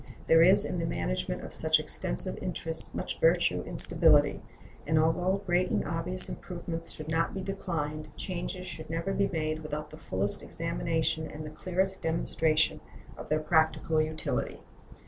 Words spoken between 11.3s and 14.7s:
the clearest demonstration of their practical utility.